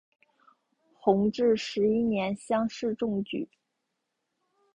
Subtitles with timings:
[0.97, 3.47] 弘治十一年乡试中举。